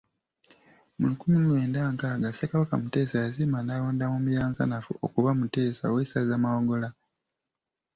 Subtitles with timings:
[0.97, 6.89] Mu lukumi mu lwenda nkaaga, Ssekabaka Muteesa yasiima n’alonda Mumiransanafu okuba Muteesa, ow’essaza Mawogola.